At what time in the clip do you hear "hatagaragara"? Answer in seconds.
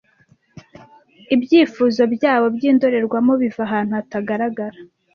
3.97-4.77